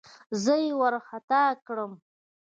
زه 0.43 0.53
يې 0.63 0.71
وارخطا 0.79 1.43
کړم. 1.65 1.91